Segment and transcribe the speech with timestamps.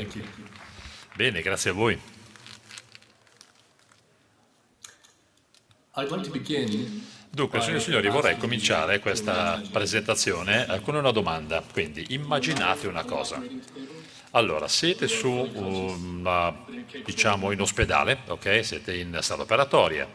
[0.00, 0.24] Thank you.
[1.14, 2.00] Bene, grazie a voi.
[7.28, 11.62] Dunque, signori e signori, vorrei cominciare questa presentazione eh, con una domanda.
[11.70, 13.42] Quindi, immaginate una cosa.
[14.30, 16.64] Allora, siete su, una,
[17.04, 18.64] diciamo, in ospedale, ok?
[18.64, 20.08] Siete in sala operatoria.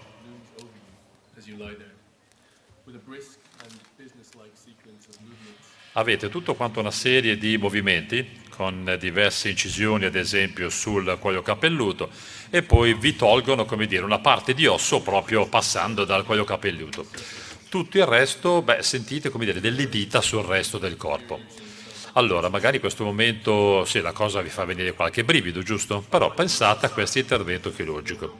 [5.91, 12.09] Avete tutto quanto una serie di movimenti con diverse incisioni, ad esempio sul cuoio capelluto,
[12.49, 17.05] e poi vi tolgono, dire, una parte di osso proprio passando dal cuoio capelluto.
[17.69, 21.39] Tutto il resto, beh, sentite, dire, delle dita sul resto del corpo.
[22.13, 26.03] Allora, magari in questo momento, sì, la cosa vi fa venire qualche brivido, giusto?
[26.07, 28.37] Però pensate a questo intervento chirurgico.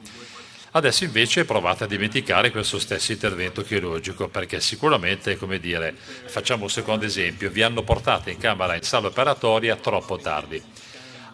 [0.76, 5.94] Adesso invece provate a dimenticare questo stesso intervento chirurgico perché sicuramente, come dire,
[6.26, 10.62] facciamo un secondo esempio, vi hanno portato in camera in sala operatoria troppo tardi.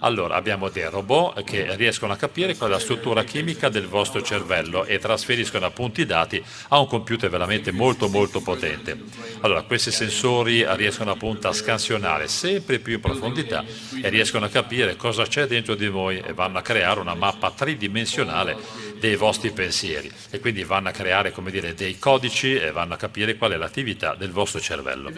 [0.05, 4.21] Allora abbiamo dei robot che riescono a capire qual è la struttura chimica del vostro
[4.21, 8.99] cervello e trasferiscono appunto i dati a un computer veramente molto molto potente.
[9.41, 13.65] Allora questi sensori riescono appunto a scansionare sempre più in profondità
[14.03, 17.53] e riescono a capire cosa c'è dentro di voi e vanno a creare una mappa
[17.53, 18.57] tridimensionale
[18.99, 22.97] dei vostri pensieri e quindi vanno a creare come dire dei codici e vanno a
[22.97, 25.13] capire qual è l'attività del vostro cervello.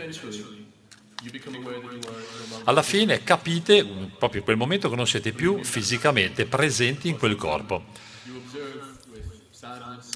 [2.64, 3.84] Alla fine capite
[4.19, 7.84] proprio in quel momento che non siete più fisicamente presenti in quel corpo.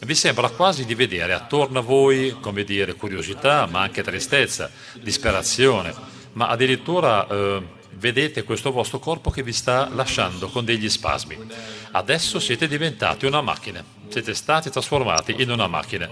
[0.05, 5.95] Vi sembra quasi di vedere attorno a voi, come dire, curiosità, ma anche tristezza, disperazione,
[6.33, 7.63] ma addirittura eh,
[7.95, 11.37] vedete questo vostro corpo che vi sta lasciando con degli spasmi.
[11.93, 16.09] Adesso siete diventati una macchina, siete stati trasformati in una macchina.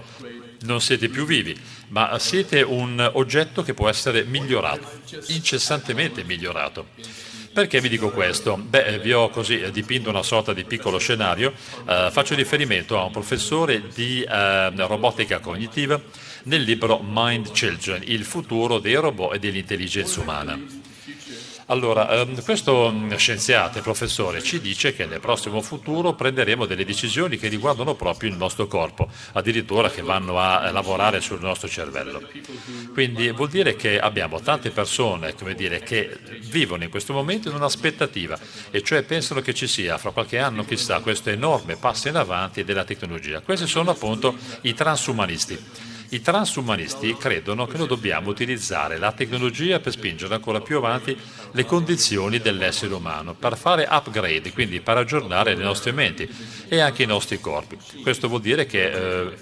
[0.61, 1.55] Non siete più vivi,
[1.89, 4.87] ma siete un oggetto che può essere migliorato,
[5.27, 6.87] incessantemente migliorato.
[7.53, 8.55] Perché vi dico questo?
[8.55, 11.53] Beh, vi ho così dipinto una sorta di piccolo scenario.
[11.87, 15.99] Eh, faccio riferimento a un professore di eh, robotica cognitiva
[16.43, 20.59] nel libro Mind Children, il futuro dei robot e dell'intelligenza umana.
[21.69, 26.85] Allora, ehm, questo mm, scienziato e professore ci dice che nel prossimo futuro prenderemo delle
[26.85, 31.67] decisioni che riguardano proprio il nostro corpo, addirittura che vanno a eh, lavorare sul nostro
[31.67, 32.21] cervello.
[32.93, 38.39] Quindi vuol dire che abbiamo tante persone, dire, che vivono in questo momento in un'aspettativa,
[38.71, 42.63] e cioè pensano che ci sia fra qualche anno, chissà, questo enorme passo in avanti
[42.63, 43.41] della tecnologia.
[43.41, 45.95] Questi sono appunto i transumanisti.
[46.09, 51.17] I transumanisti credono che noi dobbiamo utilizzare la tecnologia per spingere ancora più avanti
[51.51, 56.29] le condizioni dell'essere umano, per fare upgrade, quindi per aggiornare le nostre menti
[56.69, 57.77] e anche i nostri corpi.
[58.01, 59.37] Questo vuol dire che eh,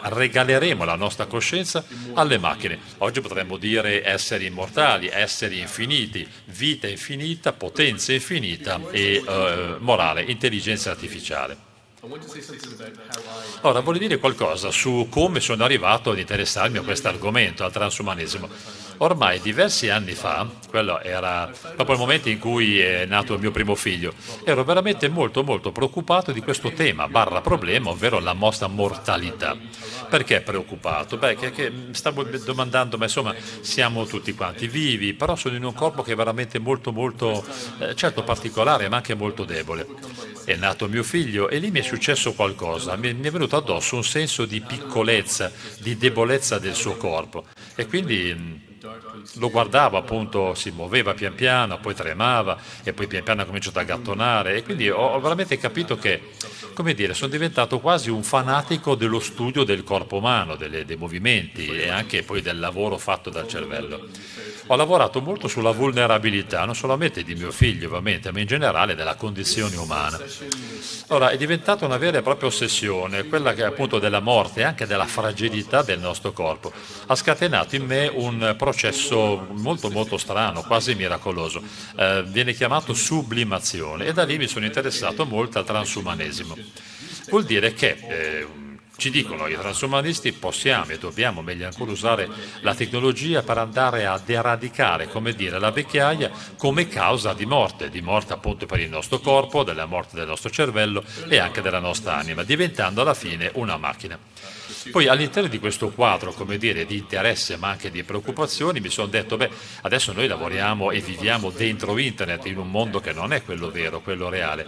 [0.00, 2.78] regaleremo la nostra coscienza alle macchine.
[2.98, 10.90] Oggi potremmo dire esseri immortali, esseri infiniti, vita infinita, potenza infinita e eh, morale, intelligenza
[10.90, 11.65] artificiale.
[13.62, 18.48] Ora, voglio dire qualcosa su come sono arrivato ad interessarmi a questo argomento, al transumanesimo.
[18.98, 23.50] Ormai diversi anni fa, quello era proprio il momento in cui è nato il mio
[23.50, 24.14] primo figlio,
[24.44, 29.56] ero veramente molto molto preoccupato di questo tema, barra problema, ovvero la nostra mortalità.
[30.08, 31.18] Perché preoccupato?
[31.18, 35.74] Beh, che, che stavo domandando, ma insomma, siamo tutti quanti vivi, però sono in un
[35.74, 37.44] corpo che è veramente molto molto,
[37.80, 39.86] eh, certo particolare, ma anche molto debole.
[40.44, 43.96] È nato mio figlio e lì mi è successo qualcosa, mi mi è venuto addosso
[43.96, 48.75] un senso di piccolezza, di debolezza del suo corpo e quindi mh,
[49.34, 53.78] lo guardavo appunto, si muoveva pian piano, poi tremava e poi pian piano ha cominciato
[53.78, 56.30] a gattonare e quindi ho veramente capito che,
[56.74, 61.68] come dire, sono diventato quasi un fanatico dello studio del corpo umano, delle- dei movimenti
[61.68, 64.08] e anche poi del lavoro fatto dal cervello.
[64.68, 69.14] Ho lavorato molto sulla vulnerabilità, non solamente di mio figlio ovviamente, ma in generale della
[69.14, 70.18] condizione umana.
[71.08, 74.86] Ora, è diventata una vera e propria ossessione, quella che appunto della morte e anche
[74.86, 76.72] della fragilità del nostro corpo.
[77.06, 78.75] Ha scatenato in me un processo
[79.52, 81.62] molto molto strano, quasi miracoloso.
[81.96, 86.56] Eh, viene chiamato sublimazione e da lì mi sono interessato molto al transumanesimo.
[87.28, 87.96] Vuol dire che...
[88.08, 88.46] eh,
[88.96, 92.28] ci dicono i transumanisti possiamo e dobbiamo meglio ancora usare
[92.60, 98.00] la tecnologia per andare ad eradicare, come dire, la vecchiaia come causa di morte, di
[98.00, 102.16] morte appunto per il nostro corpo, della morte del nostro cervello e anche della nostra
[102.16, 104.18] anima, diventando alla fine una macchina.
[104.90, 109.08] Poi all'interno di questo quadro, come dire, di interesse ma anche di preoccupazioni, mi sono
[109.08, 109.50] detto, beh,
[109.82, 114.00] adesso noi lavoriamo e viviamo dentro internet in un mondo che non è quello vero,
[114.00, 114.66] quello reale.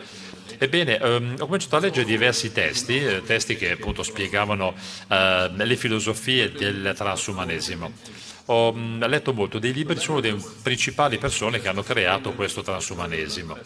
[0.59, 4.75] Ebbene, ehm, ho cominciato a leggere diversi testi, eh, testi che appunto spiegavano
[5.09, 7.93] eh, le filosofie del transumanesimo.
[8.51, 13.57] Ho mh, letto molto dei libri, sono delle principali persone che hanno creato questo transumanesimo.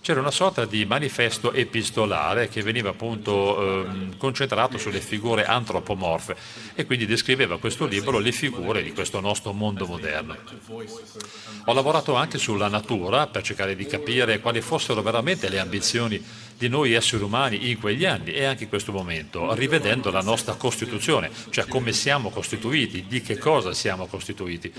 [0.00, 6.36] C'era una sorta di manifesto epistolare che veniva appunto ehm, concentrato sulle figure antropomorfe
[6.74, 10.36] e quindi descriveva questo libro le figure di questo nostro mondo moderno.
[11.66, 16.24] Ho lavorato anche sulla natura per cercare di capire quali fossero veramente le ambizioni
[16.60, 20.56] di noi esseri umani in quegli anni e anche in questo momento, rivedendo la nostra
[20.56, 24.70] Costituzione, cioè come siamo costituiti, di che cosa siamo costituiti.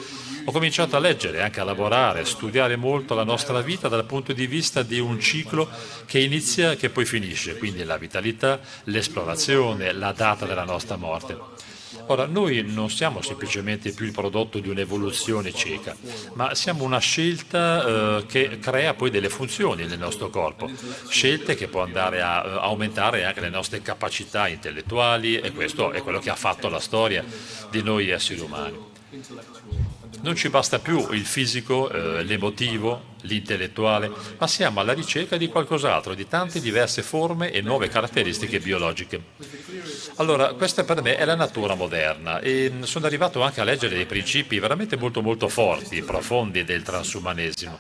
[0.46, 4.32] Ho cominciato a leggere, anche a lavorare, a studiare molto la nostra vita dal punto
[4.32, 5.68] di vista di un ciclo
[6.06, 11.62] che inizia e che poi finisce, quindi la vitalità, l'esplorazione, la data della nostra morte.
[12.08, 15.96] Ora, noi non siamo semplicemente più il prodotto di un'evoluzione cieca,
[16.34, 20.70] ma siamo una scelta eh, che crea poi delle funzioni nel nostro corpo,
[21.08, 26.04] scelte che può andare a uh, aumentare anche le nostre capacità intellettuali e questo è
[26.04, 27.24] quello che ha fatto la storia
[27.72, 28.90] di noi esseri umani.
[30.20, 36.14] Non ci basta più il fisico, eh, l'emotivo, l'intellettuale, ma siamo alla ricerca di qualcos'altro,
[36.14, 39.22] di tante diverse forme e nuove caratteristiche biologiche.
[40.16, 44.06] Allora, questa per me è la natura moderna e sono arrivato anche a leggere dei
[44.06, 47.80] principi veramente molto molto forti, profondi del transumanesimo.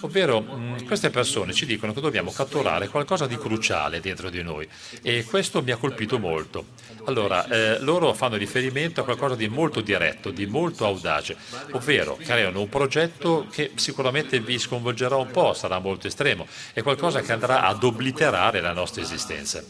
[0.00, 0.44] Ovvero,
[0.86, 4.68] queste persone ci dicono che dobbiamo catturare qualcosa di cruciale dentro di noi
[5.02, 6.66] e questo mi ha colpito molto.
[7.06, 11.36] Allora, eh, loro fanno riferimento a qualcosa di molto diretto, di molto audace,
[11.72, 17.20] ovvero creano un progetto che sicuramente vi sconvolgerà un po', sarà molto estremo, è qualcosa
[17.20, 19.62] che andrà ad obliterare la nostra esistenza.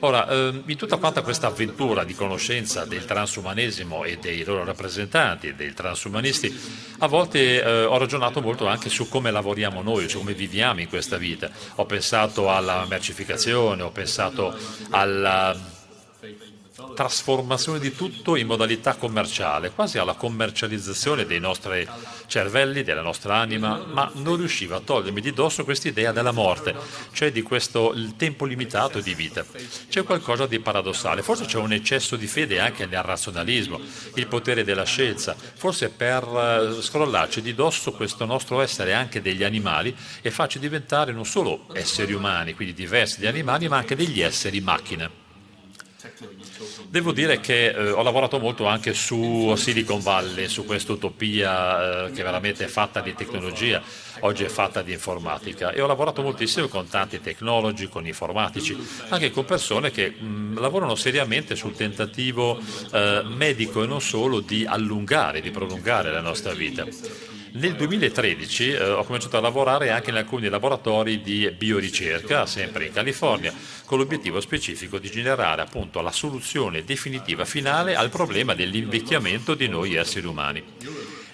[0.00, 5.54] Ora, ehm, in tutta quanta questa avventura di conoscenza del transumanesimo e dei loro rappresentanti,
[5.54, 6.54] dei transumanisti,
[6.98, 10.88] a volte eh, ho ragionato molto anche su come lavoriamo noi, su come viviamo in
[10.88, 11.50] questa vita.
[11.76, 14.54] Ho pensato alla mercificazione, ho pensato
[14.90, 15.76] alla
[16.94, 21.86] trasformazione di tutto in modalità commerciale, quasi alla commercializzazione dei nostri
[22.26, 26.74] cervelli, della nostra anima, ma non riusciva a togliermi di dosso questa idea della morte,
[27.12, 29.44] cioè di questo tempo limitato di vita.
[29.88, 33.80] C'è qualcosa di paradossale, forse c'è un eccesso di fede anche nel razionalismo,
[34.14, 39.42] il potere della scienza, forse per eh, scrollarci di dosso questo nostro essere anche degli
[39.42, 44.20] animali e farci diventare non solo esseri umani, quindi diversi dagli animali, ma anche degli
[44.20, 45.17] esseri macchine.
[46.88, 52.12] Devo dire che eh, ho lavorato molto anche su Silicon Valley, su questa utopia eh,
[52.12, 53.82] che veramente è fatta di tecnologia,
[54.20, 58.76] oggi è fatta di informatica e ho lavorato moltissimo con tanti tecnologi, con informatici,
[59.08, 62.58] anche con persone che mh, lavorano seriamente sul tentativo
[62.92, 66.86] eh, medico e non solo di allungare, di prolungare la nostra vita.
[67.52, 72.92] Nel 2013 eh, ho cominciato a lavorare anche in alcuni laboratori di bioricerca, sempre in
[72.92, 73.52] California,
[73.84, 79.94] con l'obiettivo specifico di generare appunto la soluzione definitiva finale al problema dell'invecchiamento di noi
[79.94, 80.62] esseri umani.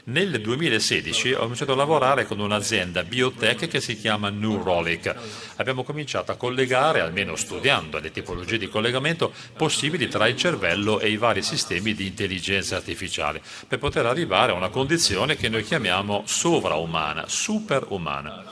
[0.06, 5.14] Nel 2016 ho cominciato a lavorare con un'azienda biotech che si chiama Neurolic.
[5.56, 11.08] Abbiamo cominciato a collegare, almeno studiando le tipologie di collegamento possibili tra il cervello e
[11.08, 16.24] i vari sistemi di intelligenza artificiale, per poter arrivare a una condizione che noi chiamiamo
[16.26, 18.44] sovraumana, superumana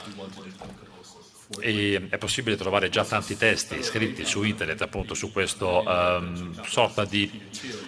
[1.59, 7.05] e è possibile trovare già tanti testi scritti su internet appunto su questa um, sorta
[7.05, 7.29] di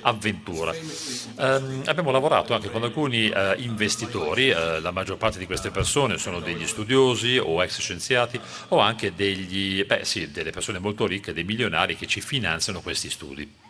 [0.02, 0.72] avventura.
[0.72, 6.18] Um, abbiamo lavorato anche con alcuni uh, investitori, uh, la maggior parte di queste persone
[6.18, 8.40] sono degli studiosi o ex scienziati
[8.70, 13.10] o anche degli, beh, sì, delle persone molto ricche, dei milionari che ci finanziano questi
[13.10, 13.64] studi.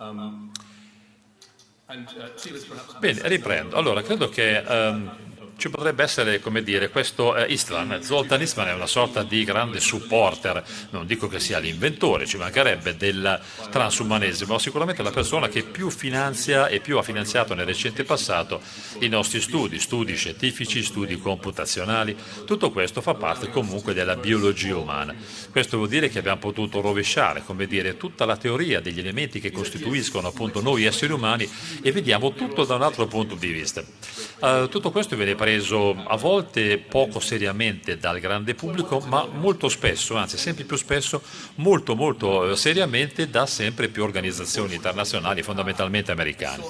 [0.00, 0.52] Um,
[2.98, 3.76] Bene, riprendo.
[3.76, 5.27] Allora, credo che um,
[5.58, 9.80] ci potrebbe essere, come dire, questo eh, Istvan, Zoltan Istvan è una sorta di grande
[9.80, 15.64] supporter, non dico che sia l'inventore, ci mancherebbe del transumanesimo, ma sicuramente la persona che
[15.64, 18.60] più finanzia e più ha finanziato nel recente passato
[19.00, 25.12] i nostri studi, studi scientifici, studi computazionali, tutto questo fa parte comunque della biologia umana.
[25.50, 29.50] Questo vuol dire che abbiamo potuto rovesciare, come dire, tutta la teoria degli elementi che
[29.50, 31.50] costituiscono appunto noi esseri umani
[31.82, 33.82] e vediamo tutto da un altro punto di vista.
[34.38, 39.70] Uh, tutto questo viene preso preso a volte poco seriamente dal grande pubblico, ma molto
[39.70, 41.22] spesso, anzi sempre più spesso,
[41.56, 46.62] molto molto eh, seriamente da sempre più organizzazioni internazionali, fondamentalmente americane.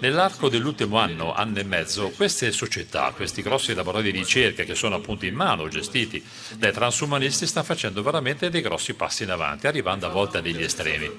[0.00, 4.96] Nell'arco dell'ultimo anno, anno e mezzo, queste società, questi grossi laboratori di ricerca che sono
[4.96, 6.22] appunto in mano, gestiti
[6.58, 10.62] dai transumanisti, stanno facendo veramente dei grossi passi in avanti, arrivando a volte a degli
[10.62, 11.10] estremi.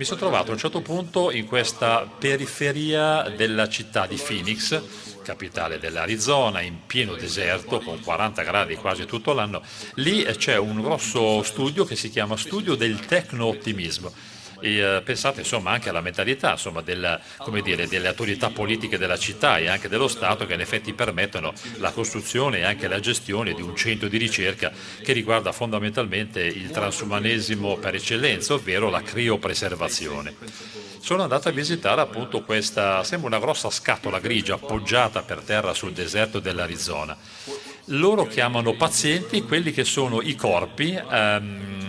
[0.00, 4.80] Mi sono trovato a un certo punto in questa periferia della città di Phoenix,
[5.22, 9.62] capitale dell'Arizona, in pieno deserto, con 40 gradi quasi tutto l'anno.
[9.96, 14.10] Lì c'è un grosso studio che si chiama Studio del Tecno-Ottimismo
[14.60, 17.20] e eh, pensate insomma anche alla mentalità insomma, della,
[17.62, 21.90] dire, delle autorità politiche della città e anche dello Stato che in effetti permettono la
[21.90, 27.76] costruzione e anche la gestione di un centro di ricerca che riguarda fondamentalmente il transumanesimo
[27.76, 30.34] per eccellenza, ovvero la criopreservazione.
[31.00, 35.92] Sono andato a visitare appunto questa, sembra una grossa scatola grigia appoggiata per terra sul
[35.92, 37.16] deserto dell'Arizona.
[37.86, 41.79] Loro chiamano pazienti quelli che sono i corpi ehm,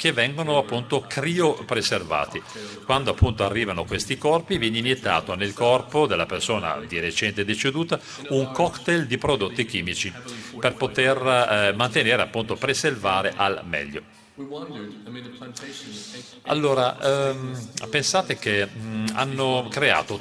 [0.00, 2.42] che vengono appunto criopreservati.
[2.86, 8.50] Quando appunto arrivano questi corpi viene iniettato nel corpo della persona di recente deceduta un
[8.50, 10.10] cocktail di prodotti chimici
[10.58, 14.00] per poter eh, mantenere appunto preservare al meglio.
[16.44, 20.18] Allora, ehm, pensate che mh, hanno creato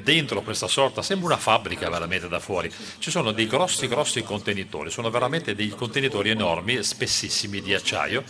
[0.00, 4.90] dentro questa sorta, sembra una fabbrica veramente da fuori, ci sono dei grossi grossi contenitori,
[4.90, 8.22] sono veramente dei contenitori enormi, spessissimi di acciaio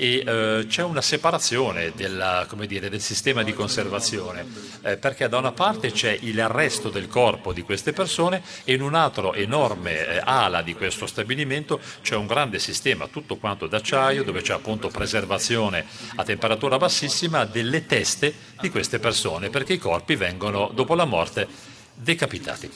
[0.00, 4.46] e eh, c'è una separazione della, dire, del sistema di conservazione,
[4.82, 8.82] eh, perché da una parte c'è il resto del corpo di queste persone e in
[8.82, 14.22] un altro enorme eh, ala di questo stabilimento c'è un grande sistema, tutto quanto d'acciaio,
[14.22, 20.14] dove c'è appunto preservazione a temperatura bassissima delle teste di queste persone, perché i corpi
[20.14, 22.70] vengono dopo la morte decapitati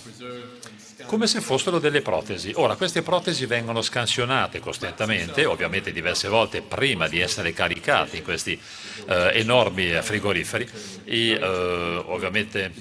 [1.06, 2.52] come se fossero delle protesi.
[2.56, 8.58] Ora, queste protesi vengono scansionate costantemente, ovviamente diverse volte prima di essere caricate in questi
[9.08, 10.68] eh, enormi frigoriferi
[11.04, 12.72] e eh, ovviamente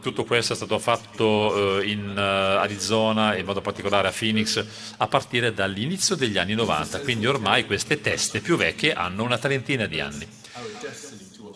[0.00, 4.64] tutto questo è stato fatto eh, in uh, Arizona, in modo particolare a Phoenix,
[4.96, 9.86] a partire dall'inizio degli anni 90, quindi ormai queste teste più vecchie hanno una trentina
[9.86, 10.37] di anni.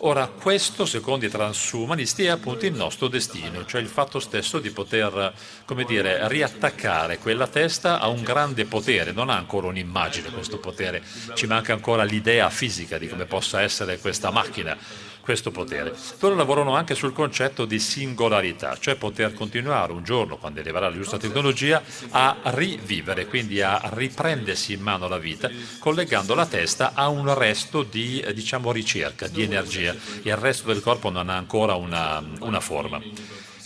[0.05, 4.69] Ora, questo, secondo i transumanisti, è appunto il nostro destino, cioè il fatto stesso di
[4.69, 5.31] poter,
[5.63, 9.13] come dire, riattaccare quella testa a un grande potere.
[9.13, 11.01] Non ha ancora un'immagine questo potere,
[11.35, 14.77] ci manca ancora l'idea fisica di come possa essere questa macchina
[15.23, 15.93] questo potere.
[16.19, 20.95] Loro lavorano anche sul concetto di singolarità, cioè poter continuare un giorno, quando arriverà la
[20.95, 25.49] giusta tecnologia, a rivivere, quindi a riprendersi in mano la vita,
[25.79, 29.95] collegando la testa a un resto di diciamo, ricerca, di energia.
[30.23, 33.01] Il resto del corpo non ha ancora una, una forma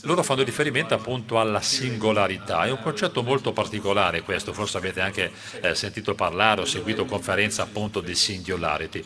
[0.02, 5.32] loro fanno riferimento appunto alla singolarità, è un concetto molto particolare questo, forse avete anche
[5.60, 9.04] eh, sentito parlare o seguito conferenze appunto di singularity.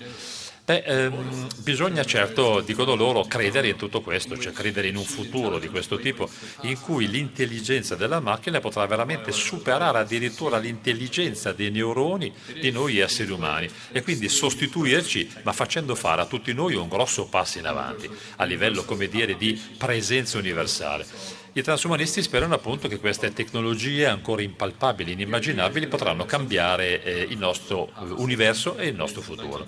[0.64, 5.58] Beh, ehm, bisogna certo, dicono loro, credere in tutto questo, cioè credere in un futuro
[5.58, 6.30] di questo tipo
[6.62, 13.32] in cui l'intelligenza della macchina potrà veramente superare addirittura l'intelligenza dei neuroni di noi esseri
[13.32, 18.10] umani e quindi sostituirci, ma facendo fare a tutti noi un grosso passo in avanti
[18.36, 21.41] a livello, come dire, di presenza universale.
[21.54, 27.92] I transumanisti sperano appunto che queste tecnologie ancora impalpabili, inimmaginabili, potranno cambiare eh, il nostro
[28.16, 29.68] universo e il nostro futuro.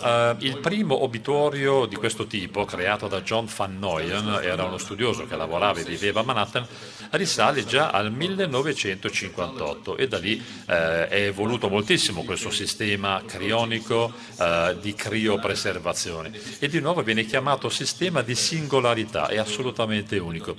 [0.00, 5.26] Uh, il primo obituario di questo tipo, creato da John Van Noyen, era uno studioso
[5.26, 6.66] che lavorava e viveva a Manhattan,
[7.10, 14.76] risale già al 1958 e da lì eh, è evoluto moltissimo questo sistema crionico eh,
[14.80, 20.56] di criopreservazione e di nuovo viene chiamato sistema di singolarità, è assolutamente unico.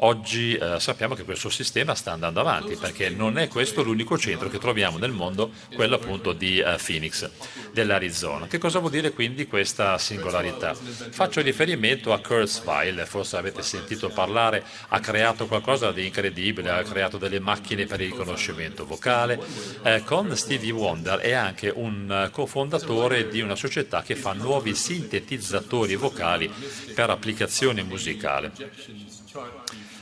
[0.00, 4.50] Oggi eh, sappiamo che questo sistema sta andando avanti perché non è questo l'unico centro
[4.50, 7.30] che troviamo nel mondo, quello appunto di uh, Phoenix,
[7.72, 8.46] dell'Arizona.
[8.46, 10.74] Che cosa vuol dire quindi questa singolarità?
[10.74, 17.16] Faccio riferimento a Kurzweil, forse avete sentito parlare, ha creato qualcosa di incredibile, ha creato
[17.16, 19.40] delle macchine per il riconoscimento vocale.
[19.82, 24.74] Eh, con Stevie Wonder è anche un uh, cofondatore di una società che fa nuovi
[24.74, 26.52] sintetizzatori vocali
[26.94, 28.52] per applicazione musicale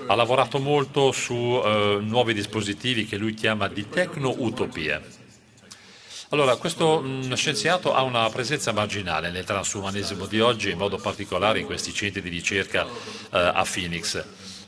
[0.06, 5.22] ha lavorato molto su eh, nuovi dispositivi che lui chiama di tecno-utopie.
[6.30, 10.98] Allora, questo mh, mm, scienziato ha una presenza marginale nel transumanesimo di oggi, in modo
[10.98, 12.88] particolare in questi centri di ricerca eh,
[13.30, 14.24] a Phoenix.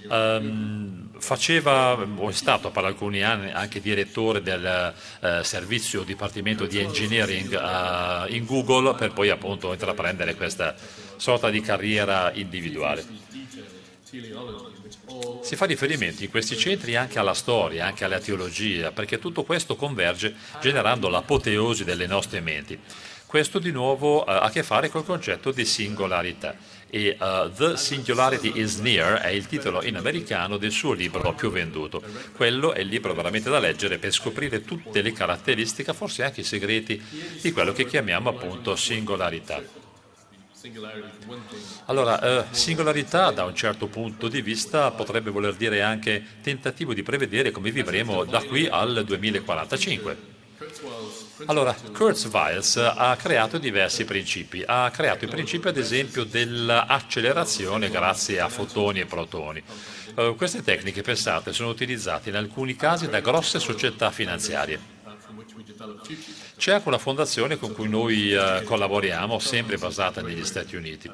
[0.09, 6.78] Um, faceva, o è stato per alcuni anni anche direttore del uh, servizio dipartimento di
[6.78, 10.76] engineering uh, in Google per poi appunto intraprendere questa
[11.16, 13.04] sorta di carriera individuale.
[15.42, 19.76] Si fa riferimento in questi centri anche alla storia, anche alla teologia, perché tutto questo
[19.76, 22.78] converge generando l'apoteosi delle nostre menti.
[23.26, 26.56] Questo di nuovo uh, ha a che fare col concetto di singolarità
[26.88, 31.50] e uh, The Singularity is Near è il titolo in americano del suo libro più
[31.50, 32.02] venduto.
[32.35, 36.44] Quello è il libro veramente da leggere per scoprire tutte le caratteristiche, forse anche i
[36.44, 37.02] segreti
[37.42, 39.86] di quello che chiamiamo appunto singolarità.
[41.87, 47.02] Allora, eh, singolarità da un certo punto di vista potrebbe voler dire anche tentativo di
[47.02, 50.35] prevedere come vivremo da qui al 2045.
[51.46, 54.64] Allora, Kurzweils ha creato diversi principi.
[54.66, 59.62] Ha creato il principio, ad esempio, dell'accelerazione grazie a fotoni e protoni.
[60.14, 64.94] Uh, queste tecniche, pensate, sono utilizzate in alcuni casi da grosse società finanziarie.
[66.57, 71.11] C'è anche una fondazione con cui noi eh, collaboriamo, sempre basata negli Stati Uniti.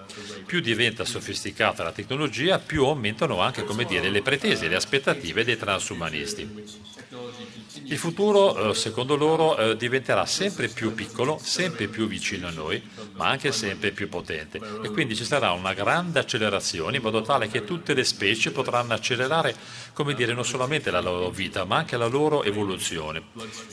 [0.47, 6.49] Più diventa sofisticata la tecnologia, più aumentano anche dire, le pretese, le aspettative dei transumanisti.
[7.85, 12.83] Il futuro, eh, secondo loro, eh, diventerà sempre più piccolo, sempre più vicino a noi,
[13.15, 14.61] ma anche sempre più potente.
[14.83, 18.93] E quindi ci sarà una grande accelerazione in modo tale che tutte le specie potranno
[18.93, 19.55] accelerare,
[19.95, 23.23] come dire, non solamente la loro vita, ma anche la loro evoluzione.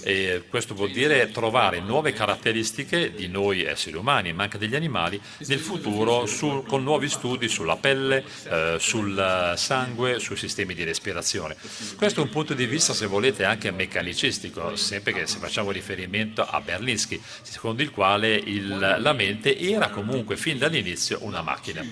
[0.04, 5.20] E questo vuol dire trovare nuove caratteristiche di noi esseri umani, ma anche degli animali,
[5.40, 11.58] nel futuro su, con nuovi studi sulla pelle, eh, sul sangue, sui sistemi di respirazione.
[11.98, 15.72] Questo è un punto di vista, se volete, anche meccanico meccanicistico, sempre che se facciamo
[15.72, 21.84] riferimento a Berlinski, secondo il quale il, la mente era comunque fin dall'inizio una macchina.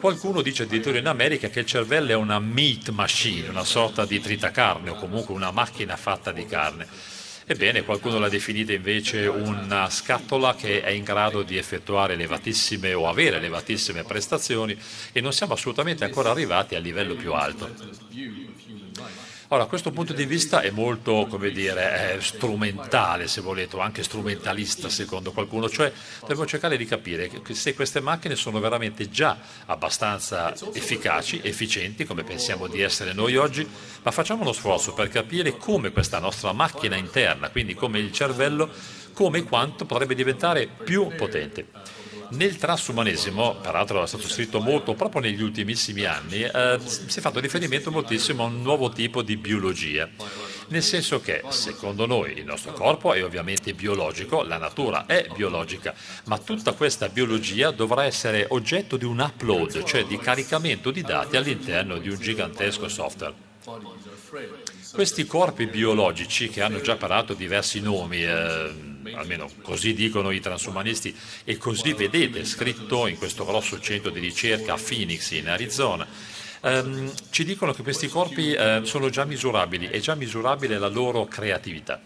[0.00, 4.18] Qualcuno dice addirittura in America che il cervello è una meat machine, una sorta di
[4.20, 6.86] tritacarne o comunque una macchina fatta di carne.
[7.50, 13.08] Ebbene, qualcuno l'ha definita invece una scatola che è in grado di effettuare elevatissime o
[13.08, 14.78] avere elevatissime prestazioni
[15.12, 17.74] e non siamo assolutamente ancora arrivati al livello più alto.
[19.50, 24.90] Ora, questo punto di vista è molto, come dire, strumentale, se volete, o anche strumentalista,
[24.90, 25.90] secondo qualcuno, cioè
[26.20, 32.66] dobbiamo cercare di capire se queste macchine sono veramente già abbastanza efficaci, efficienti, come pensiamo
[32.66, 33.66] di essere noi oggi,
[34.02, 38.68] ma facciamo uno sforzo per capire come questa nostra macchina interna, quindi come il cervello,
[39.14, 41.87] come quanto potrebbe diventare più potente.
[42.30, 47.40] Nel transumanesimo, peraltro è stato scritto molto proprio negli ultimissimi anni, eh, si è fatto
[47.40, 50.08] riferimento moltissimo a un nuovo tipo di biologia.
[50.68, 55.94] Nel senso che, secondo noi, il nostro corpo è ovviamente biologico, la natura è biologica,
[56.24, 61.36] ma tutta questa biologia dovrà essere oggetto di un upload, cioè di caricamento di dati
[61.36, 63.32] all'interno di un gigantesco software.
[64.92, 71.14] Questi corpi biologici, che hanno già peraltro diversi nomi, eh, almeno così dicono i transumanisti
[71.44, 76.06] e così vedete scritto in questo grosso centro di ricerca a Phoenix in Arizona,
[76.60, 81.26] ehm, ci dicono che questi corpi eh, sono già misurabili, è già misurabile la loro
[81.26, 82.00] creatività.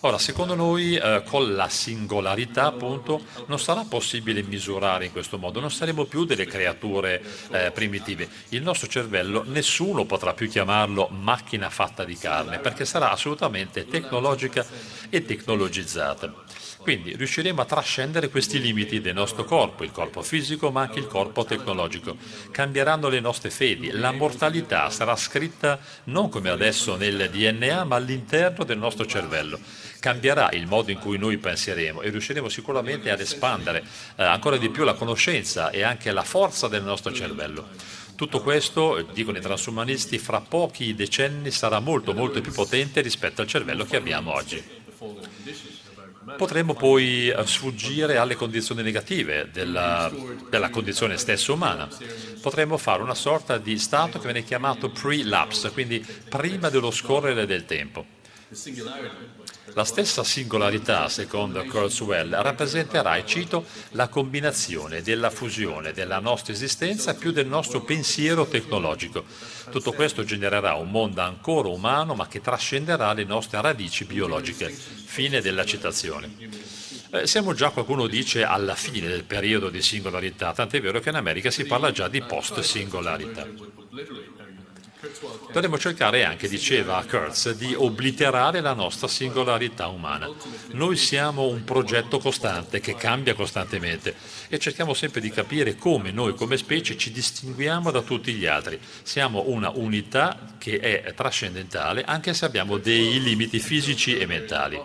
[0.00, 5.58] Ora, secondo noi, eh, con la singolarità, appunto, non sarà possibile misurare in questo modo,
[5.58, 8.28] non saremo più delle creature eh, primitive.
[8.50, 14.64] Il nostro cervello, nessuno potrà più chiamarlo macchina fatta di carne, perché sarà assolutamente tecnologica
[15.08, 16.44] e tecnologizzata.
[16.86, 21.08] Quindi riusciremo a trascendere questi limiti del nostro corpo, il corpo fisico ma anche il
[21.08, 22.16] corpo tecnologico.
[22.52, 28.62] Cambieranno le nostre fedi, la mortalità sarà scritta non come adesso nel DNA ma all'interno
[28.62, 29.58] del nostro cervello.
[30.00, 33.82] Cambierà il modo in cui noi penseremo e riusciremo sicuramente ad espandere
[34.16, 37.68] eh, ancora di più la conoscenza e anche la forza del nostro cervello.
[38.16, 43.46] Tutto questo, dicono i transumanisti, fra pochi decenni sarà molto molto più potente rispetto al
[43.46, 44.62] cervello che abbiamo oggi.
[46.36, 50.10] Potremmo poi eh, sfuggire alle condizioni negative della,
[50.50, 51.88] della condizione stessa umana.
[52.40, 57.64] Potremmo fare una sorta di stato che viene chiamato pre-lapse, quindi prima dello scorrere del
[57.64, 58.04] tempo.
[59.72, 67.14] La stessa singolarità, secondo Kurzweil, rappresenterà, e cito, la combinazione della fusione della nostra esistenza
[67.14, 69.24] più del nostro pensiero tecnologico.
[69.70, 74.70] Tutto questo genererà un mondo ancora umano ma che trascenderà le nostre radici biologiche.
[74.70, 76.34] Fine della citazione.
[77.10, 81.16] Eh, siamo già, qualcuno dice, alla fine del periodo di singolarità, tant'è vero che in
[81.16, 83.46] America si parla già di post-singolarità.
[85.52, 90.28] Dovremmo cercare anche, diceva Kurtz, di obliterare la nostra singolarità umana.
[90.72, 94.14] Noi siamo un progetto costante che cambia costantemente
[94.48, 98.78] e cerchiamo sempre di capire come noi come specie ci distinguiamo da tutti gli altri.
[99.02, 104.82] Siamo una unità che è trascendentale anche se abbiamo dei limiti fisici e mentali.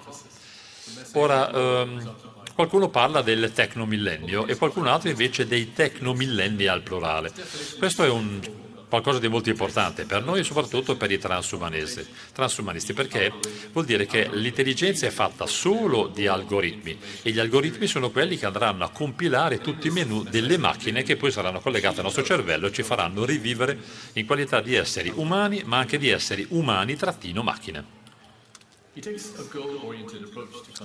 [1.14, 2.16] Ora, ehm,
[2.54, 7.32] qualcuno parla del tecnomillennio e qualcun altro invece dei tecnomillenni al plurale.
[7.78, 8.61] Questo è un
[8.92, 13.32] qualcosa di molto importante per noi e soprattutto per i transumanisti, transumanisti, perché
[13.72, 18.46] vuol dire che l'intelligenza è fatta solo di algoritmi e gli algoritmi sono quelli che
[18.46, 22.68] andranno a compilare tutti i menu delle macchine che poi saranno collegate al nostro cervello
[22.68, 23.80] e ci faranno rivivere
[24.14, 28.01] in qualità di esseri umani, ma anche di esseri umani trattino macchine.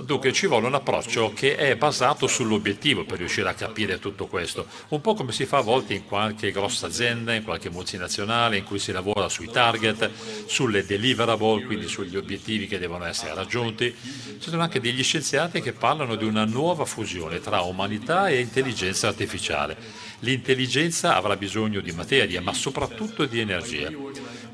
[0.04, 4.68] Dunque ci vuole un approccio che è basato sull'obiettivo per riuscire a capire tutto questo,
[4.90, 8.64] un po' come si fa a volte in qualche grossa azienda, in qualche multinazionale in
[8.64, 10.08] cui si lavora sui target,
[10.46, 13.92] sulle deliverable, quindi sugli obiettivi che devono essere raggiunti.
[14.38, 19.08] Ci sono anche degli scienziati che parlano di una nuova fusione tra umanità e intelligenza
[19.08, 19.76] artificiale.
[20.20, 23.90] L'intelligenza avrà bisogno di materia, ma soprattutto di energia.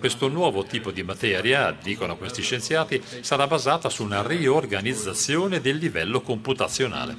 [0.03, 6.23] Questo nuovo tipo di materia, dicono questi scienziati, sarà basata su una riorganizzazione del livello
[6.23, 7.17] computazionale.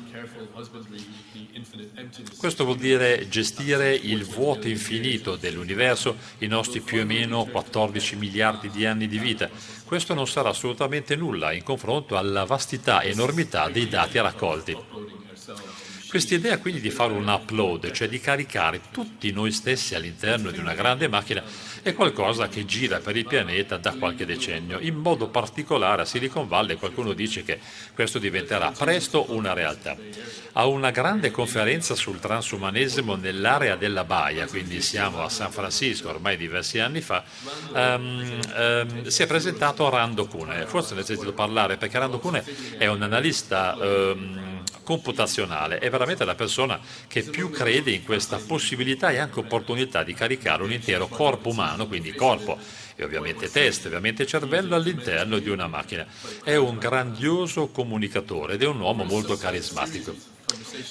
[2.37, 8.69] Questo vuol dire gestire il vuoto infinito dell'universo, i nostri più o meno 14 miliardi
[8.69, 9.49] di anni di vita.
[9.85, 14.75] Questo non sarà assolutamente nulla in confronto alla vastità e enormità dei dati raccolti.
[16.13, 20.59] Questa idea quindi di fare un upload, cioè di caricare tutti noi stessi all'interno di
[20.59, 21.41] una grande macchina,
[21.81, 24.77] è qualcosa che gira per il pianeta da qualche decennio.
[24.79, 27.59] In modo particolare a Silicon Valley qualcuno dice che
[27.95, 29.97] questo diventerà presto una realtà.
[30.51, 36.37] A una grande conferenza sul transumanesimo nell'area della Baia, quindi siamo a San Francisco ormai
[36.37, 37.23] diversi anni fa,
[37.73, 40.67] um, um, si è presentato Rando Kune.
[40.67, 42.45] Forse ne sentito parlare perché Rando Kune
[42.77, 44.52] è un analista um,
[44.83, 50.13] computazionale, è veramente la persona che più crede in questa possibilità e anche opportunità di
[50.13, 52.57] caricare un intero corpo umano, quindi corpo
[52.95, 56.05] e ovviamente testa, ovviamente cervello all'interno di una macchina.
[56.43, 60.32] È un grandioso comunicatore ed è un uomo molto carismatico.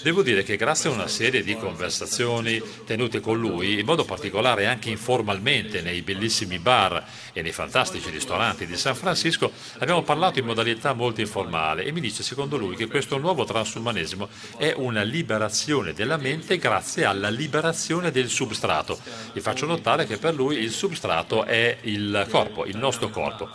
[0.03, 4.67] Devo dire che grazie a una serie di conversazioni tenute con lui, in modo particolare
[4.67, 10.47] anche informalmente nei bellissimi bar e nei fantastici ristoranti di San Francisco, abbiamo parlato in
[10.47, 15.93] modalità molto informale e mi dice secondo lui che questo nuovo transumanesimo è una liberazione
[15.93, 18.99] della mente grazie alla liberazione del substrato.
[19.33, 23.49] Gli faccio notare che per lui il substrato è il corpo, il nostro corpo.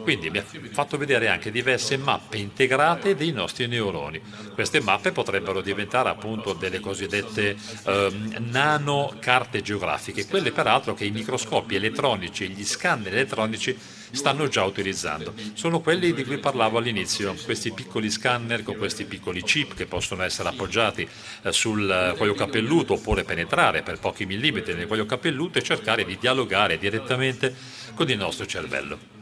[0.00, 4.20] Quindi ha fatto vedere anche diverse mappe integrate dei nostri neuroni.
[4.54, 11.10] Queste mappe potrebbero diventare appunto delle cosiddette eh, nano carte geografiche, quelle peraltro che i
[11.10, 13.76] microscopi elettronici e gli scanner elettronici
[14.12, 15.34] stanno già utilizzando.
[15.54, 20.22] Sono quelli di cui parlavo all'inizio, questi piccoli scanner con questi piccoli chip che possono
[20.22, 21.08] essere appoggiati
[21.42, 26.18] eh, sul cuoio capelluto oppure penetrare per pochi millimetri nel cuoio capelluto e cercare di
[26.20, 27.54] dialogare direttamente
[27.94, 29.21] con il nostro cervello.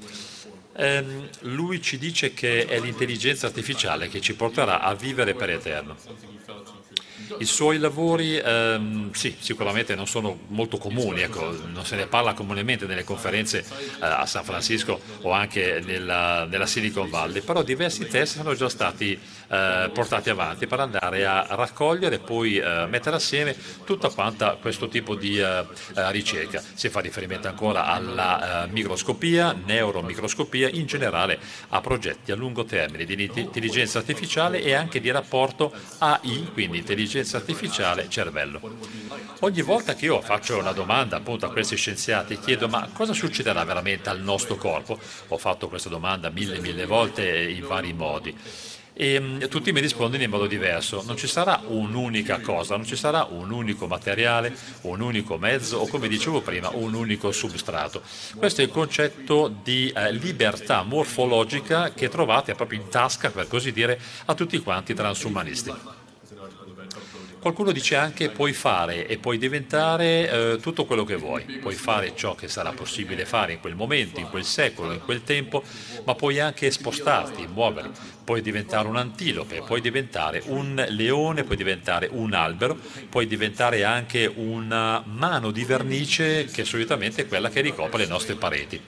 [0.76, 5.96] Ehm, lui ci dice che è l'intelligenza artificiale che ci porterà a vivere per eterno.
[7.38, 12.34] I suoi lavori ehm, sì, sicuramente non sono molto comuni, ecco, non se ne parla
[12.34, 13.64] comunemente nelle conferenze eh,
[14.00, 19.18] a San Francisco o anche nella, nella, Silicon Valley, però diversi test sono già stati
[19.50, 24.88] eh, portati avanti per andare a raccogliere e poi eh, mettere assieme tutta quanta questo
[24.88, 26.62] tipo di eh, eh, ricerca.
[26.74, 31.38] Si fa riferimento ancora alla eh, microscopia, neuromicroscopia, in generale
[31.70, 37.36] a progetti a lungo termine di intelligenza artificiale e anche di rapporto AI, quindi intelligenza
[37.38, 38.60] artificiale cervello.
[39.40, 43.64] Ogni volta che io faccio una domanda appunto a questi scienziati chiedo ma cosa succederà
[43.64, 44.98] veramente al nostro corpo?
[45.28, 48.36] Ho fatto questa domanda mille mille volte in vari modi
[49.00, 51.02] e um, tutti mi rispondono in modo diverso.
[51.06, 55.86] Non ci sarà un'unica cosa, non ci sarà un unico materiale, un unico mezzo o
[55.86, 58.02] come dicevo prima un unico substrato.
[58.36, 63.72] Questo è il concetto di eh, libertà morfologica che trovate proprio in tasca, per così
[63.72, 65.99] dire, a tutti quanti transumanisti.
[67.40, 72.12] Qualcuno dice anche puoi fare e puoi diventare eh, tutto quello che vuoi, puoi fare
[72.14, 75.62] ciò che sarà possibile fare in quel momento, in quel secolo, in quel tempo,
[76.04, 82.10] ma puoi anche spostarti, muoverti, puoi diventare un antilope, puoi diventare un leone, puoi diventare
[82.12, 88.02] un albero, puoi diventare anche una mano di vernice che solitamente è quella che ricopre
[88.02, 88.80] le nostre pareti.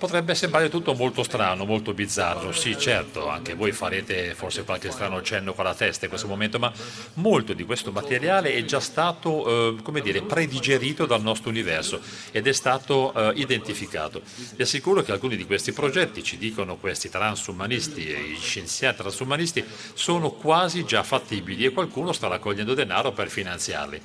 [0.00, 5.20] Potrebbe sembrare tutto molto strano, molto bizzarro, sì certo, anche voi farete forse qualche strano
[5.20, 6.72] cenno con la testa in questo momento, ma
[7.14, 12.00] molto di questo materiale è già stato, eh, come dire, predigerito dal nostro universo
[12.32, 14.22] ed è stato eh, identificato.
[14.56, 19.62] Vi assicuro che alcuni di questi progetti, ci dicono questi transumanisti e gli scienziati transumanisti,
[19.92, 24.00] sono quasi già fattibili e qualcuno sta raccogliendo denaro per finanziarli.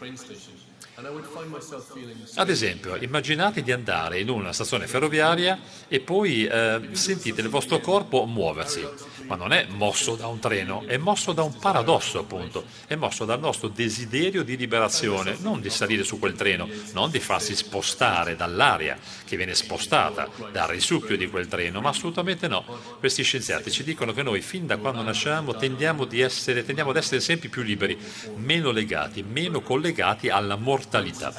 [2.35, 7.79] Ad esempio, immaginate di andare in una stazione ferroviaria e poi eh, sentite il vostro
[7.79, 8.83] corpo muoversi,
[9.27, 13.25] ma non è mosso da un treno, è mosso da un paradosso appunto, è mosso
[13.25, 18.35] dal nostro desiderio di liberazione, non di salire su quel treno, non di farsi spostare
[18.35, 22.63] dall'aria che viene spostata dal risucchio di quel treno, ma assolutamente no.
[22.99, 27.19] Questi scienziati ci dicono che noi fin da quando nasciamo tendiamo, essere, tendiamo ad essere
[27.19, 27.97] sempre più liberi,
[28.37, 31.33] meno legati, meno collegati alla mortalità mortalità.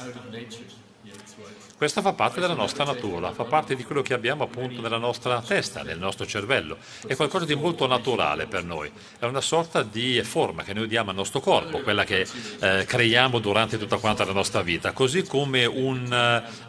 [1.77, 5.39] Questo fa parte della nostra natura, fa parte di quello che abbiamo appunto nella nostra
[5.43, 6.77] testa, nel nostro cervello.
[7.05, 11.11] È qualcosa di molto naturale per noi, è una sorta di forma che noi diamo
[11.11, 12.25] al nostro corpo, quella che
[12.59, 16.11] eh, creiamo durante tutta quanta la nostra vita, così come un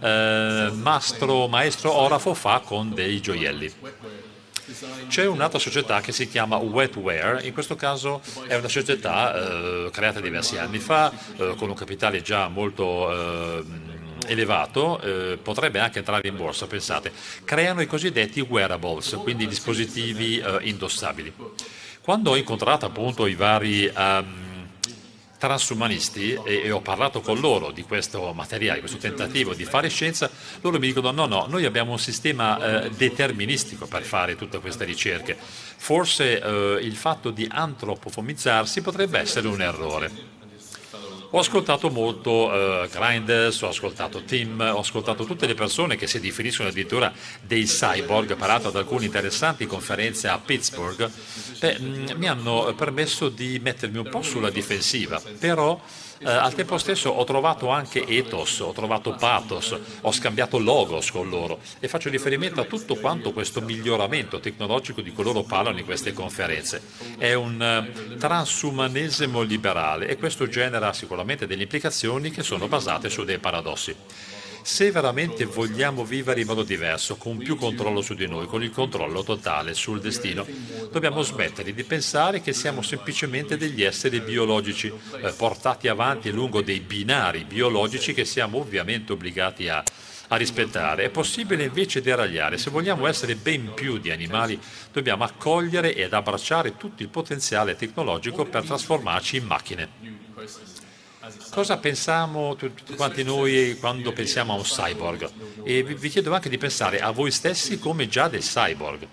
[0.03, 3.73] eh, mastro, maestro orafo fa con dei gioielli.
[5.09, 10.21] C'è un'altra società che si chiama Wetware, in questo caso è una società eh, creata
[10.21, 13.65] diversi anni fa, eh, con un capitale già molto eh,
[14.27, 17.13] elevato, eh, potrebbe anche entrare in borsa, pensate.
[17.45, 21.33] Creano i cosiddetti wearables, quindi dispositivi eh, indossabili.
[22.01, 23.91] Quando ho incontrato appunto i vari...
[23.95, 24.47] Um,
[25.39, 30.29] transumanisti e, e, ho parlato con loro di questo materiale, questo tentativo di fare scienza,
[30.61, 34.85] loro mi dicono no, no, noi abbiamo un sistema eh, deterministico per fare tutte queste
[34.85, 35.37] ricerche.
[35.39, 40.37] Forse eh, il fatto di antropofomizzarsi potrebbe essere un errore.
[41.31, 46.21] Ho ascoltato molto uh, Grinders, ho ascoltato Tim, ho ascoltato tutte le persone che si
[46.21, 47.13] definiscono addirittura
[47.43, 51.11] dei cyborg, parlato ad alcune interessanti conferenze a Pittsburgh,
[51.61, 55.79] Beh, mm, mi hanno permesso di mettermi un po' sulla difensiva, però
[56.21, 61.29] eh, al tempo stesso ho trovato anche ethos, ho trovato pathos, ho scambiato logos con
[61.29, 65.85] loro e faccio riferimento a tutto quanto questo miglioramento tecnologico di cui loro parlano in
[65.85, 66.83] queste conferenze.
[67.17, 73.25] È un eh, transumanesimo liberale e questo genera sicuramente delle implicazioni che sono basate su
[73.25, 73.95] dei paradossi.
[74.69, 78.71] Se veramente vogliamo vivere in modo diverso, con più controllo su di noi, con il
[78.71, 80.47] controllo totale sul destino,
[80.93, 86.81] dobbiamo smettere di pensare che siamo semplicemente degli esseri biologici eh, portati avanti lungo dei
[86.81, 89.83] binari biologici che siamo ovviamente obbligati a,
[90.29, 91.05] a rispettare.
[91.05, 92.59] È possibile invece deragliare.
[92.59, 94.61] Se vogliamo essere ben più di animali,
[94.93, 99.89] dobbiamo accogliere ed abbracciare tutto il potenziale tecnologico per trasformarci in macchine.
[101.51, 105.31] Cosa pensiamo tutti quanti noi quando pensiamo a un cyborg?
[105.65, 109.07] E vi chiedo anche di pensare a voi stessi come già dei cyborg.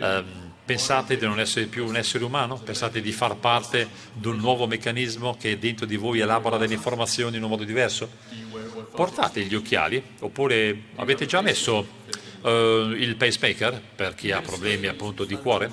[0.00, 2.56] Um, pensate di non essere più un essere umano?
[2.56, 7.36] Pensate di far parte di un nuovo meccanismo che dentro di voi elabora delle informazioni
[7.36, 8.08] in un modo diverso?
[8.94, 11.86] Portate gli occhiali oppure avete già messo
[12.42, 15.70] uh, il pacemaker per chi ha problemi appunto di cuore?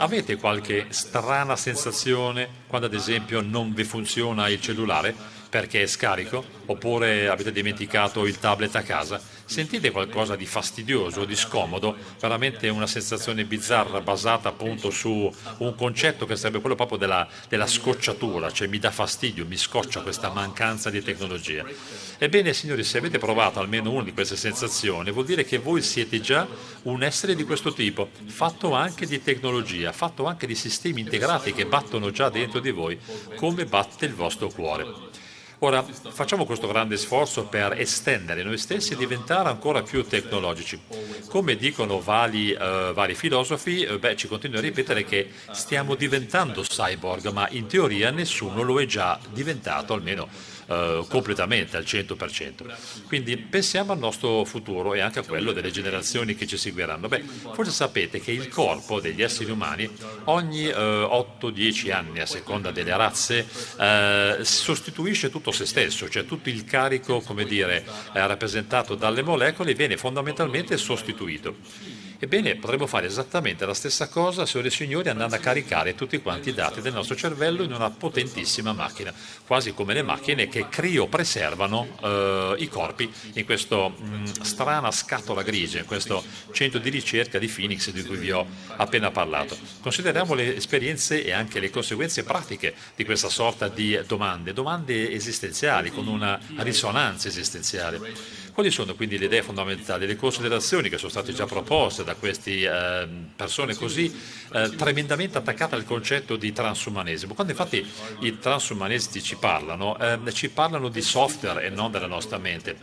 [0.00, 5.12] Avete qualche strana sensazione quando ad esempio non vi funziona il cellulare
[5.50, 9.20] perché è scarico oppure avete dimenticato il tablet a casa?
[9.48, 16.26] Sentite qualcosa di fastidioso, di scomodo, veramente una sensazione bizzarra basata appunto su un concetto
[16.26, 20.90] che sarebbe quello proprio della, della scocciatura, cioè mi dà fastidio, mi scoccia questa mancanza
[20.90, 21.64] di tecnologia.
[22.18, 26.20] Ebbene signori, se avete provato almeno una di queste sensazioni, vuol dire che voi siete
[26.20, 26.46] già
[26.82, 31.64] un essere di questo tipo, fatto anche di tecnologia, fatto anche di sistemi integrati che
[31.64, 32.98] battono già dentro di voi
[33.34, 35.27] come batte il vostro cuore.
[35.60, 40.80] Ora facciamo questo grande sforzo per estendere noi stessi e diventare ancora più tecnologici.
[41.28, 46.62] Come dicono vari, uh, vari filosofi, uh, beh, ci continuano a ripetere che stiamo diventando
[46.62, 50.28] cyborg, ma in teoria nessuno lo è già diventato, almeno
[50.68, 53.04] eh, completamente al 100%.
[53.06, 57.08] Quindi pensiamo al nostro futuro e anche a quello delle generazioni che ci seguiranno.
[57.08, 59.88] Beh, forse sapete che il corpo degli esseri umani
[60.24, 63.46] ogni eh, 8-10 anni, a seconda delle razze,
[63.78, 69.74] eh, sostituisce tutto se stesso, cioè tutto il carico, come dire, eh, rappresentato dalle molecole
[69.74, 71.97] viene fondamentalmente sostituito.
[72.20, 76.48] Ebbene, potremmo fare esattamente la stessa cosa, signore e signori, andando a caricare tutti quanti
[76.48, 79.14] i dati del nostro cervello in una potentissima macchina,
[79.46, 85.78] quasi come le macchine che criopreservano eh, i corpi in questa mm, strana scatola grigia,
[85.78, 88.44] in questo centro di ricerca di Phoenix di cui vi ho
[88.78, 89.56] appena parlato.
[89.80, 95.92] Consideriamo le esperienze e anche le conseguenze pratiche di questa sorta di domande, domande esistenziali,
[95.92, 98.46] con una risonanza esistenziale.
[98.58, 102.50] Quali sono quindi le idee fondamentali, le considerazioni che sono state già proposte da queste
[102.50, 104.12] eh, persone così
[104.52, 107.34] eh, tremendamente attaccate al concetto di transumanesimo?
[107.34, 107.86] Quando infatti
[108.22, 112.76] i transumanisti ci parlano, eh, ci parlano di software e non della nostra mente,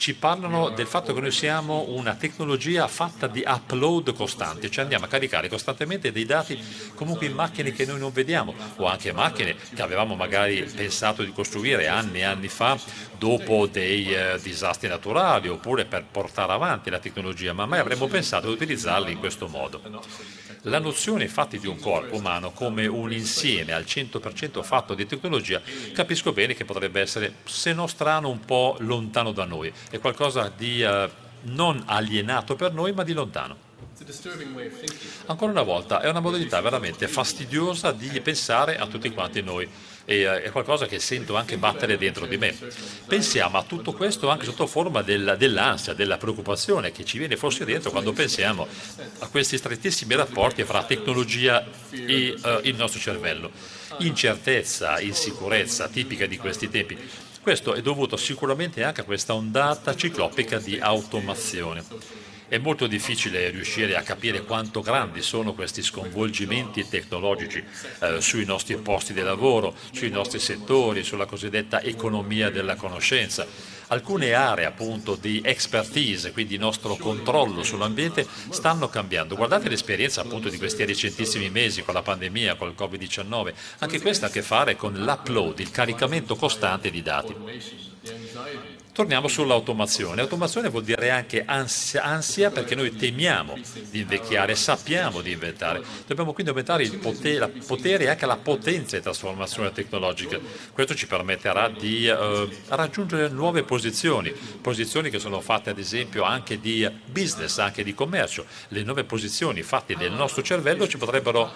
[0.00, 5.04] ci parlano del fatto che noi siamo una tecnologia fatta di upload costante, cioè andiamo
[5.04, 6.58] a caricare costantemente dei dati
[6.94, 11.32] comunque in macchine che noi non vediamo o anche macchine che avevamo magari pensato di
[11.32, 12.78] costruire anni e anni fa
[13.18, 18.46] dopo dei eh, disastri naturali oppure per portare avanti la tecnologia, ma mai avremmo pensato
[18.46, 19.82] di utilizzarli in questo modo.
[20.64, 25.62] La nozione infatti di un corpo umano come un insieme al 100% fatto di tecnologia
[25.94, 30.52] capisco bene che potrebbe essere, se non strano, un po' lontano da noi, è qualcosa
[30.54, 31.08] di eh,
[31.42, 33.68] non alienato per noi ma di lontano.
[35.26, 39.68] Ancora una volta, è una modalità veramente fastidiosa di pensare a tutti quanti noi.
[40.24, 42.56] eh, è qualcosa che sento anche battere dentro di me.
[43.06, 47.64] Pensiamo a tutto questo anche sotto forma del, dell'ansia, della preoccupazione che ci viene forse
[47.64, 48.66] dentro quando pensiamo
[49.20, 53.50] a questi strettissimi rapporti fra tecnologia e uh, il nostro cervello.
[53.98, 56.98] Incertezza, insicurezza tipica di questi tempi.
[57.40, 62.29] Questo è dovuto sicuramente anche a questa ondata ciclopica di automazione.
[62.50, 67.62] È molto difficile riuscire a capire quanto grandi sono questi sconvolgimenti tecnologici
[68.00, 73.46] eh, sui nostri posti di lavoro, sui nostri settori, sulla cosiddetta economia della conoscenza.
[73.86, 79.36] Alcune aree appunto di expertise, quindi nostro controllo sull'ambiente, stanno cambiando.
[79.36, 84.26] Guardate l'esperienza appunto di questi recentissimi mesi con la pandemia, con il Covid-19, anche questa
[84.26, 88.78] ha a che fare con l'upload, il caricamento costante di dati.
[88.92, 90.20] Torniamo sull'automazione.
[90.20, 93.56] Automazione vuol dire anche ansia, ansia, perché noi temiamo
[93.88, 95.80] di invecchiare, sappiamo di inventare.
[96.06, 100.38] Dobbiamo quindi aumentare il potere, potere e anche la potenza di trasformazione tecnologica.
[100.72, 106.58] Questo ci permetterà di eh, raggiungere nuove posizioni, posizioni che sono fatte ad esempio anche
[106.58, 108.44] di business, anche di commercio.
[108.68, 111.50] Le nuove posizioni fatte nel nostro cervello ci potrebbero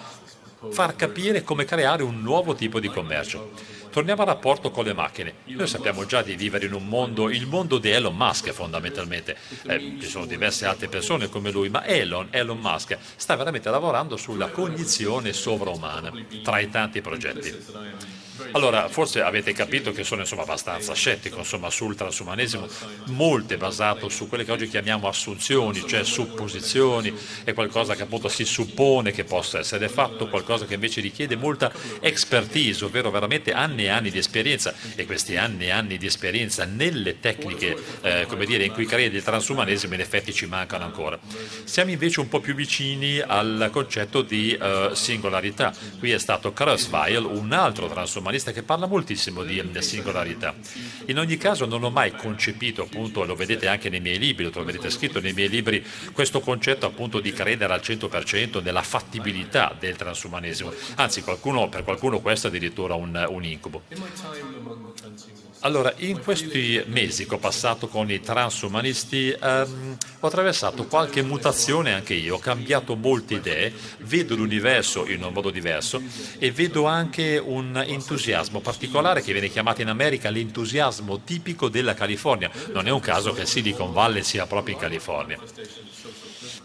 [0.69, 3.51] far capire come creare un nuovo tipo di commercio.
[3.95, 5.35] Torniamo al rapporto con le macchine.
[5.45, 9.37] Noi sappiamo già di vivere in un mondo, il mondo di Elon Musk fondamentalmente.
[9.67, 14.17] Eh, ci sono diverse altre persone come lui, ma Elon, Elon Musk sta veramente lavorando
[14.17, 16.11] sulla cognizione sovraumana
[16.43, 17.55] tra i tanti progetti.
[18.51, 22.67] Allora, forse avete capito che sono insomma, abbastanza scettico insomma, sul transumanesimo,
[23.05, 28.43] molto basato su quelle che oggi chiamiamo assunzioni, cioè supposizioni, è qualcosa che appunto si
[28.43, 31.71] suppone che possa essere fatto, qualcosa che invece richiede molta
[32.01, 36.65] expertise, ovvero veramente anni e anni di esperienza e questi anni e anni di esperienza
[36.65, 41.17] nelle tecniche eh, come dire, in cui crede il transumanesimo in effetti ci mancano ancora.
[41.63, 45.73] Siamo invece un po' più vicini al concetto di uh, singolarità.
[45.99, 50.55] Qui è stato Kurzweil, un altro transumanesimo umanista che parla moltissimo di singolarità.
[51.05, 54.49] In ogni caso non ho mai concepito, appunto, lo vedete anche nei miei libri, lo
[54.49, 59.95] troverete scritto nei miei libri, questo concetto appunto di credere al 100% nella fattibilità del
[59.95, 60.73] transumanesimo.
[60.95, 63.83] Anzi, qualcuno, per qualcuno questo è addirittura un, un incubo.
[65.59, 71.93] Allora, in questi mesi che ho passato con i transumanisti ehm, ho attraversato qualche mutazione
[71.93, 75.99] anche io, ho cambiato molte idee, vedo l'universo in un modo diverso
[76.37, 78.14] e vedo anche un entusiasmo
[78.61, 82.49] particolare che viene chiamato in America l'entusiasmo tipico della California.
[82.73, 85.39] Non è un caso che Silicon Valley sia proprio in California.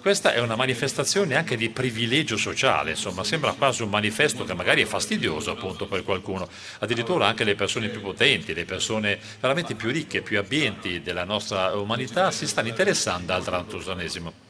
[0.01, 4.83] Questa è una manifestazione anche di privilegio sociale, insomma, sembra quasi un manifesto che magari
[4.83, 6.49] è fastidioso appunto per qualcuno.
[6.79, 11.75] Addirittura anche le persone più potenti, le persone veramente più ricche, più abbienti della nostra
[11.75, 14.49] umanità si stanno interessando al trantusanesimo.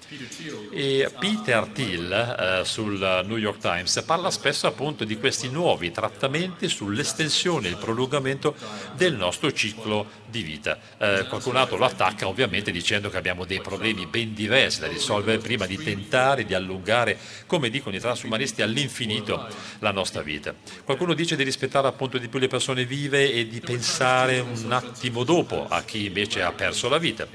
[0.73, 6.69] E Peter Thiel eh, sul New York Times parla spesso appunto di questi nuovi trattamenti
[6.69, 8.57] sull'estensione e il prolungamento
[8.97, 10.81] del nostro ciclo di vita.
[10.99, 15.39] Eh, qualcun altro lo attacca ovviamente dicendo che abbiamo dei problemi ben diversi da risolvere
[15.39, 19.47] prima di tentare di allungare, come dicono i transumanisti, all'infinito
[19.79, 20.53] la nostra vita.
[20.83, 25.23] Qualcuno dice di rispettare appunto di più le persone vive e di pensare un attimo
[25.23, 27.29] dopo a chi invece ha perso la vita.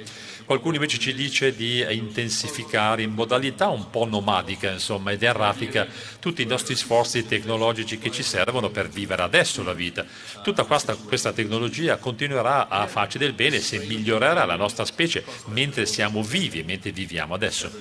[0.43, 2.64] Qualcuno invece ci dice di intensificare
[3.04, 5.88] in modalità un po' nomadica insomma, ed erratica
[6.19, 10.06] tutti i nostri sforzi tecnologici che ci servono per vivere adesso la vita.
[10.43, 15.86] Tutta questa, questa tecnologia continuerà a farci del bene se migliorerà la nostra specie mentre
[15.86, 17.71] siamo vivi, mentre viviamo adesso.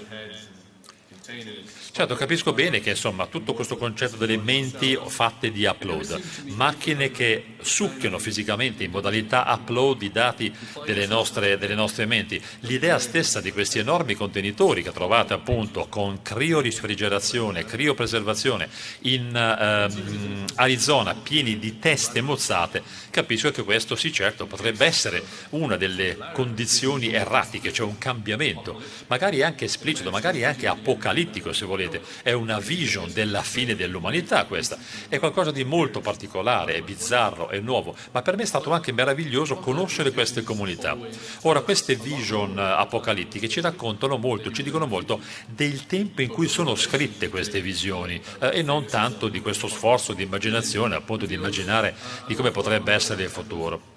[1.90, 6.20] Certo, capisco bene che insomma tutto questo concetto delle menti fatte di upload,
[6.56, 12.98] macchine che succhiano fisicamente in modalità upload i dati delle nostre, delle nostre menti, l'idea
[12.98, 18.68] stessa di questi enormi contenitori che trovate appunto con criorisfrigerazione, criopreservazione
[19.00, 25.76] in ehm, Arizona pieni di teste mozzate, capisco che questo sì certo potrebbe essere una
[25.76, 32.32] delle condizioni erratiche, cioè un cambiamento, magari anche esplicito, magari anche apocalittico se volete, è
[32.32, 37.94] una vision della fine dell'umanità questa, è qualcosa di molto particolare, è bizzarro, è nuovo,
[38.12, 40.96] ma per me è stato anche meraviglioso conoscere queste comunità.
[41.42, 46.74] Ora, queste vision apocalittiche ci raccontano molto, ci dicono molto del tempo in cui sono
[46.74, 51.94] scritte queste visioni eh, e non tanto di questo sforzo di immaginazione, appunto di immaginare
[52.26, 53.92] di come potrebbe essere il futuro.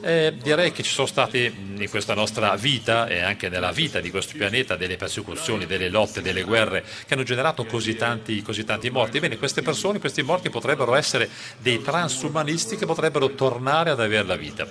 [0.00, 4.10] Eh, direi che ci sono state in questa nostra vita e anche nella vita di
[4.10, 8.90] questo pianeta delle persecuzioni, delle lotte, delle guerre che hanno generato così tanti, così tanti
[8.90, 9.18] morti.
[9.18, 11.28] Ebbene, queste persone, questi morti potrebbero essere
[11.58, 14.66] dei transumanisti che potrebbero tornare ad avere la vita.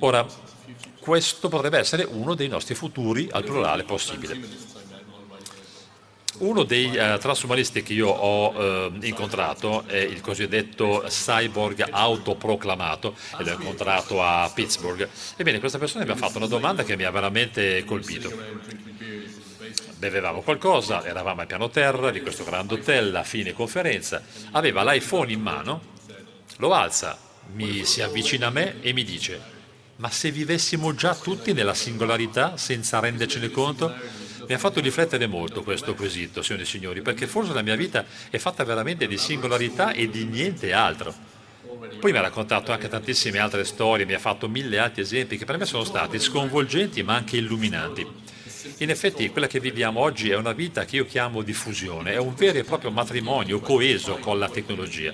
[0.00, 0.26] Ora,
[0.98, 4.76] questo potrebbe essere uno dei nostri futuri al plurale possibile.
[6.38, 13.42] Uno dei eh, transumanisti che io ho eh, incontrato è il cosiddetto cyborg autoproclamato e
[13.42, 15.08] l'ho incontrato a Pittsburgh.
[15.36, 18.30] Ebbene, questa persona mi ha fatto una domanda che mi ha veramente colpito.
[19.96, 25.32] Bevevamo qualcosa, eravamo al piano terra di questo grande hotel, a fine conferenza, aveva l'iPhone
[25.32, 25.80] in mano,
[26.58, 27.18] lo alza,
[27.54, 29.40] mi si avvicina a me e mi dice,
[29.96, 33.92] ma se vivessimo già tutti nella singolarità senza rendercene conto?
[34.46, 38.04] Mi ha fatto riflettere molto questo quesito, signori e signori, perché forse la mia vita
[38.30, 41.14] è fatta veramente di singolarità e di niente altro.
[42.00, 45.44] Poi mi ha raccontato anche tantissime altre storie, mi ha fatto mille altri esempi che
[45.44, 48.06] per me sono stati sconvolgenti ma anche illuminanti.
[48.80, 52.16] In effetti quella che viviamo oggi è una vita che io chiamo di fusione, è
[52.16, 55.12] un vero e proprio matrimonio coeso con la tecnologia.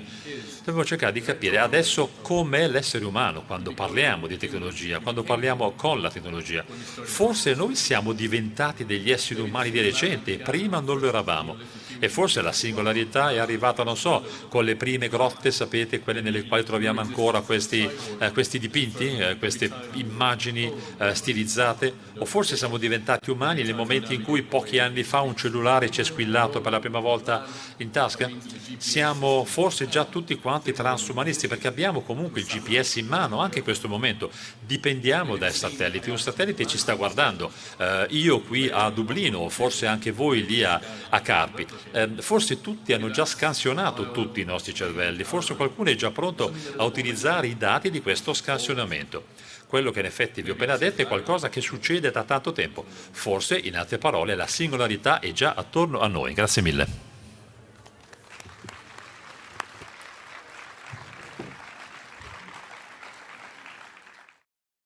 [0.59, 6.03] Dobbiamo cercare di capire adesso com'è l'essere umano quando parliamo di tecnologia, quando parliamo con
[6.03, 6.62] la tecnologia.
[6.67, 11.57] Forse noi siamo diventati degli esseri umani di recente, prima non lo eravamo.
[12.05, 16.45] E forse la singolarità è arrivata, non so, con le prime grotte, sapete, quelle nelle
[16.45, 17.89] quali troviamo ancora questi,
[18.19, 24.13] eh, questi dipinti, eh, queste immagini eh, stilizzate, o forse siamo diventati umani nel momento
[24.13, 27.47] in cui pochi anni fa un cellulare ci è squillato per la prima volta
[27.79, 28.31] in tasca?
[28.77, 33.65] Siamo forse già tutti quanti transumanisti perché abbiamo comunque il GPS in mano anche in
[33.65, 34.31] questo momento,
[34.61, 40.13] dipendiamo dai satelliti, un satellite ci sta guardando, eh, io qui a Dublino, forse anche
[40.13, 40.79] voi lì a,
[41.09, 45.95] a Carpi eh, forse tutti hanno già scansionato tutti i nostri cervelli, forse qualcuno è
[45.95, 49.27] già pronto a utilizzare i dati di questo scansionamento.
[49.67, 52.85] Quello che in effetti vi ho appena detto è qualcosa che succede da tanto tempo.
[52.87, 56.35] Forse, in altre parole, la singolarità è già attorno a noi.
[56.35, 57.14] Grazie mille.